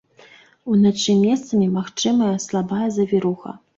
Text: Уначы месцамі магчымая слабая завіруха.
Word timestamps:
Уначы 0.75 1.13
месцамі 1.25 1.67
магчымая 1.77 2.33
слабая 2.47 2.85
завіруха. 2.97 3.59